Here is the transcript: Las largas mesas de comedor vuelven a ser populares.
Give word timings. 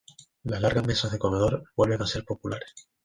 Las 0.45 0.59
largas 0.61 0.87
mesas 0.87 1.11
de 1.11 1.19
comedor 1.19 1.63
vuelven 1.75 2.01
a 2.01 2.07
ser 2.07 2.25
populares. 2.25 2.73